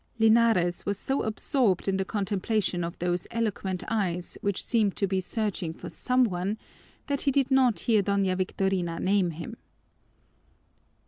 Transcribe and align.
Linares 0.17 0.83
was 0.83 0.97
so 0.97 1.21
absorbed 1.21 1.87
in 1.87 1.97
the 1.97 2.03
contemplation 2.05 2.83
of 2.83 2.97
those 2.97 3.27
eloquent 3.29 3.83
eyes, 3.87 4.35
which 4.41 4.63
seemed 4.63 4.95
to 4.95 5.05
be 5.05 5.21
searching 5.21 5.75
for 5.75 5.89
some 5.91 6.23
one, 6.23 6.57
that 7.05 7.21
he 7.21 7.31
did 7.31 7.51
not 7.51 7.81
hear 7.81 8.01
Doña 8.01 8.35
Victorina 8.35 8.99
name 8.99 9.29
him. 9.29 9.57